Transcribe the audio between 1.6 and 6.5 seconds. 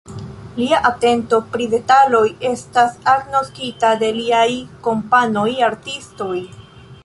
detaloj estas agnoskita de liaj kompanoj artistoj.